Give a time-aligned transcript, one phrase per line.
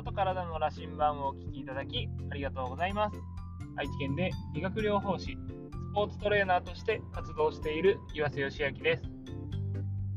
[0.00, 3.16] 心と体の羅針盤をお聞きいただきありがとうございます。
[3.76, 9.02] 愛知県で理学療法士、スポーツトレーナーとして活動している岩瀬義明です。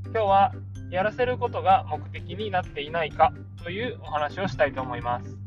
[0.05, 0.53] 今日は
[0.89, 5.37] やらせることが目的になっていないかというお話をしたいと思います。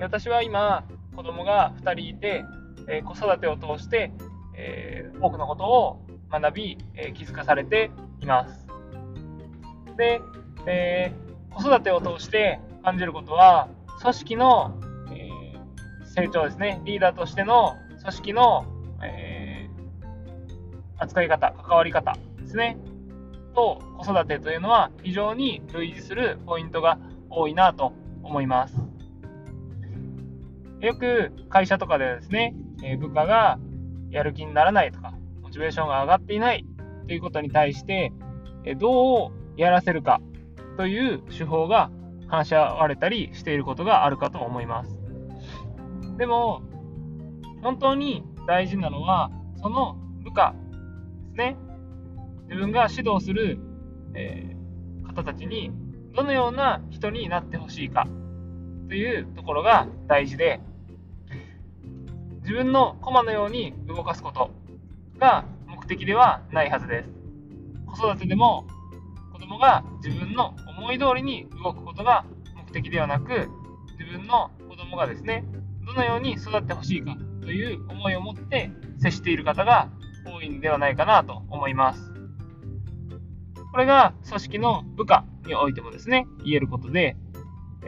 [0.00, 2.46] 私は今、子供が2人いて、
[2.88, 4.10] え子育てを通して、
[4.56, 7.90] えー、多くのことを学び、えー、気づかされて
[8.20, 8.66] います。
[9.98, 10.22] で、
[10.66, 11.23] えー、
[11.54, 13.68] 子育てを通して感じることは、
[14.00, 14.80] 組織の、
[15.12, 15.54] え
[16.04, 18.66] 成長ですね、リーダーとしての組織の、
[19.02, 19.68] え
[20.98, 22.76] 扱い方、関わり方ですね。
[23.54, 26.98] と子育てというのは非常に類似するポイントが
[27.30, 28.76] 多いなと思います。
[30.80, 33.58] よく会社とかでですね、え部下が
[34.10, 36.66] やる気にならないとか、モチベーションが上がっていない
[37.06, 38.12] ということに対して、
[38.64, 40.20] えどうやらせるか
[40.76, 41.90] という手法が
[42.26, 44.98] 話し合われたりしていることがあるかと思います。
[46.18, 46.62] でも、
[47.62, 50.54] 本当に大事なのは、その部下
[51.22, 51.56] ですね。
[52.48, 53.58] 自分が指導する、
[54.14, 55.72] えー、方たちに
[56.14, 58.06] どのような人になってほしいか
[58.88, 60.60] というところが大事で
[62.42, 64.50] 自分の駒のように動かすこと
[65.18, 67.08] が目的ではないはずです
[67.86, 68.66] 子育てでも
[69.44, 72.24] 子供が自分の思い通りに動くことが
[72.56, 73.48] 目的ではなく
[73.98, 75.44] 自分の子供がですね
[75.86, 79.90] どのように育ってほしいかという思いを持って接している方が
[80.26, 82.14] 多いんではないかなと思います
[83.74, 87.16] これが組織の部下においてもですね、言えることで、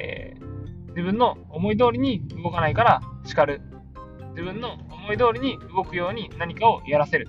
[0.01, 3.63] えー、自分の思い通りに動かないから叱る。
[4.31, 7.29] 自分の思い通りに動くように何かをやらせる。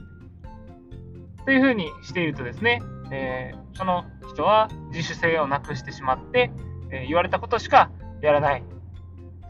[1.46, 6.52] というふうにしているとですね、えー、その人は自主性をなくしてしまって、
[6.92, 7.92] えー、言われたことしか
[8.22, 8.64] やらない。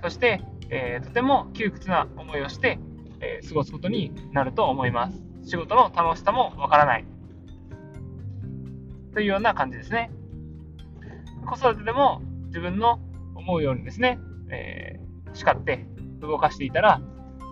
[0.02, 2.80] そして、えとても窮屈な思いをして、
[3.20, 5.24] え過ごすことになると思います。
[5.44, 7.06] 仕事の楽しさもわからない。
[9.14, 10.12] というような感じですね。
[11.48, 13.00] 子育てでも自分の
[13.34, 14.20] 思うようにですね、
[14.52, 15.00] え、
[15.34, 15.88] 叱って
[16.20, 17.02] 動かしていたら、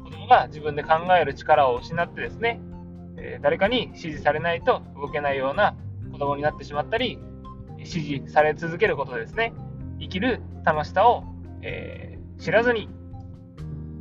[0.03, 2.59] 子供が自分で考える力を失ってですね、
[3.17, 5.75] え、誰かに指示されないと動けないような
[6.15, 7.19] 子供になってしまったり、
[7.77, 9.53] 指示され続けることでですね、
[9.99, 11.25] 生きる楽しさを、
[11.61, 12.89] えー、知らずに、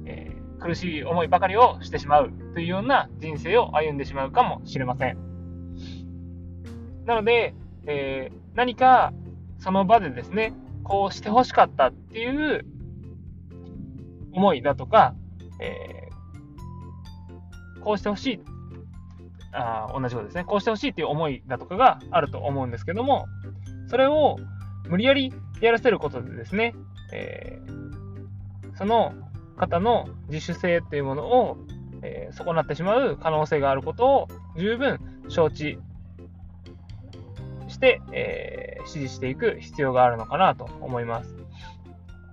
[0.06, 5.18] え苦しい思いばかりをしてしまうというような人生を歩んでしまうかもしれません。
[7.04, 7.54] なので、
[7.86, 9.12] えー、何か
[9.58, 10.54] その場でですね、
[10.84, 12.64] こうしてほしかったっていう
[14.32, 15.16] 思いだとか、
[15.60, 16.10] え、
[17.82, 18.40] こうしてほしい、
[19.54, 23.26] あ同じことですね、こうしてほしいっていう思いだとかがあると思うんですけども、
[23.88, 24.36] それを
[24.88, 26.74] 無理やりやらせることでですね、
[27.12, 29.14] えー、その
[29.56, 31.56] 方の自主性っていうものを、
[32.02, 34.98] えー、損なってしまう可能性があることを十分
[35.28, 35.78] 承知
[37.68, 41.34] して、えー、指示していく必要があるのかなと思います。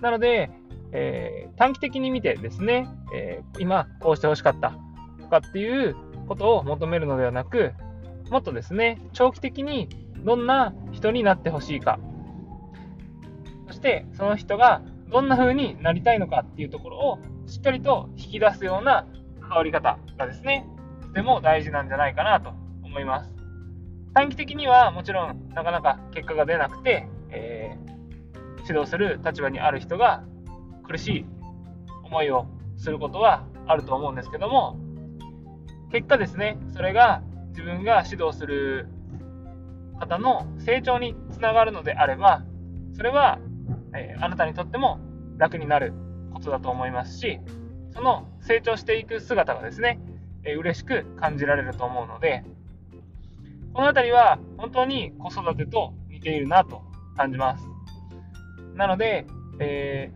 [0.01, 0.49] なので、
[0.91, 4.73] えー、短期的に見てですね、え、今こうしてほしかった
[5.31, 5.95] かっていう
[6.27, 7.73] ことを求めるのではなく、
[8.29, 9.89] もっとですね、長期的に
[10.23, 11.99] どんな人になってほしいか、
[13.67, 19.07] そしてその人がどんな風になりたいのかっていうところをしっかりと引き出すような
[19.41, 20.67] 関わり方がですね、
[21.01, 22.51] とても大事なんじゃないかなと
[22.83, 23.33] 思います。
[24.13, 30.23] 短期的にはもちろんなかなか結果が出なくて、えー、指導する立場にある人が
[30.83, 31.25] 苦しい
[32.03, 34.77] 思いをすることはあると思うんですけども
[35.91, 38.87] 結果ですねそれが自分が指導する
[39.99, 42.43] 方の成長につながるのであれば
[42.93, 43.39] それは、
[43.95, 44.99] えー、あなたにとっても
[45.37, 45.93] 楽になる
[46.33, 47.39] ことだと思いますし
[47.93, 49.99] その成長していく姿がですね、
[50.43, 52.43] えー、嬉しく感じられると思うので
[53.73, 56.81] この辺りは本当に子育てと似ているなと
[57.15, 57.65] 感じます。
[58.75, 59.25] なので、
[59.59, 60.11] え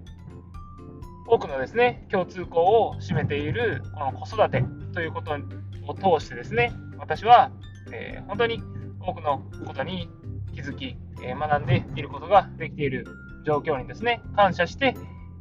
[1.27, 4.63] ー、多くのですね、共通項を占めているこの子育て
[4.93, 5.37] ということ
[5.87, 7.51] を通してですね、私は、
[7.91, 8.61] えー、本当に
[8.99, 10.09] 多くのことに
[10.53, 13.05] 気づき、えー、学んでいることができている
[13.45, 14.95] 状況にですね、感謝して、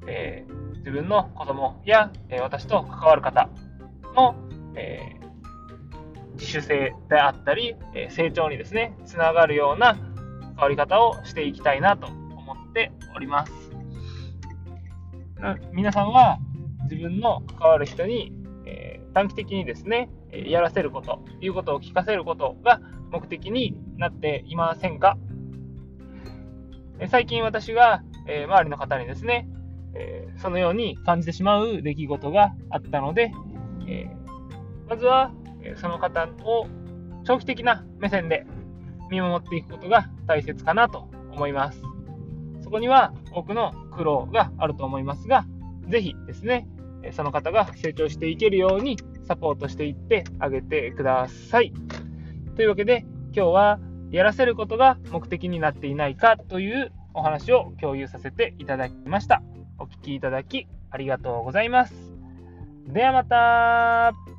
[0.07, 0.45] え
[0.79, 3.49] 自分の子供や、え私と関わる方
[4.15, 4.35] の、
[4.77, 5.17] え
[6.35, 13.53] 自主性であったり、え成長にですね、つながるような変わり方をしていきたいなと思っております。
[15.73, 16.39] 皆さんは
[16.85, 18.33] 自分の関わる人に、
[18.67, 20.11] え短期的にですね、
[20.47, 25.17] やらせること、いうことを聞かせることが目的になっていませんか？
[27.09, 29.49] 最近私がえ、周りの方にですね、
[29.95, 33.33] え、そのように感じてしまう出来事があったので、
[33.87, 34.07] え
[34.89, 35.31] まずは、
[35.77, 36.67] その方を
[37.25, 38.47] 長期的な目線で
[39.11, 41.83] 見守っていくことが大切かなと思います。
[42.63, 45.45] そこには多くの苦労があると思いますが、
[45.89, 46.67] ぜひですね、
[47.13, 51.73] その方が成長していけるようにサポートしていってあげてください。
[52.57, 53.05] というわけで、
[53.35, 53.81] 今日は
[54.11, 59.43] やらせることが目的になっていないかというお話を共有させていただきました。
[59.79, 61.95] お聴きいただきありがとうございます。
[62.87, 64.34] ではまた